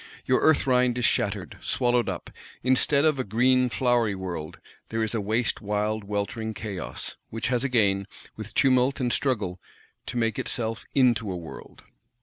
[0.25, 2.31] Your "Earth rind" is shattered, swallowed up;
[2.63, 4.57] instead of a green flowery world,
[4.89, 9.61] there is a waste wild weltering chaos:—which has again, with tumult and struggle,
[10.07, 11.83] to make itself into a world.